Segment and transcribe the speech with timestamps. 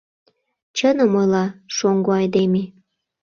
[0.77, 1.45] Чыным ойла
[1.75, 2.63] шоҥго айдеме...